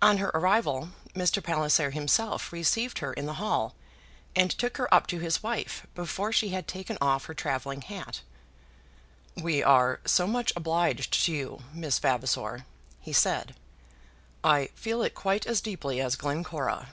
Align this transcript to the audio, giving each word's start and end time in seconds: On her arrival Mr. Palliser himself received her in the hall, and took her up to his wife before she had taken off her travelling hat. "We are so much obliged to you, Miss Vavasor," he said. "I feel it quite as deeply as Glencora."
On 0.00 0.16
her 0.16 0.30
arrival 0.32 0.92
Mr. 1.12 1.44
Palliser 1.44 1.90
himself 1.90 2.52
received 2.54 3.00
her 3.00 3.12
in 3.12 3.26
the 3.26 3.34
hall, 3.34 3.74
and 4.34 4.50
took 4.50 4.78
her 4.78 4.88
up 4.94 5.06
to 5.08 5.18
his 5.18 5.42
wife 5.42 5.86
before 5.94 6.32
she 6.32 6.48
had 6.48 6.66
taken 6.66 6.96
off 7.02 7.26
her 7.26 7.34
travelling 7.34 7.82
hat. 7.82 8.22
"We 9.36 9.62
are 9.62 10.00
so 10.06 10.26
much 10.26 10.54
obliged 10.56 11.12
to 11.26 11.32
you, 11.32 11.60
Miss 11.74 11.98
Vavasor," 11.98 12.64
he 12.98 13.12
said. 13.12 13.54
"I 14.42 14.70
feel 14.74 15.02
it 15.02 15.14
quite 15.14 15.44
as 15.46 15.60
deeply 15.60 16.00
as 16.00 16.16
Glencora." 16.16 16.88